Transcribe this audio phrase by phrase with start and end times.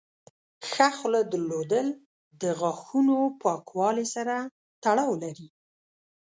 [0.69, 1.87] ښه خوله درلودل
[2.41, 4.35] د غاښونو پاکوالي سره
[4.83, 5.47] تړاو لري.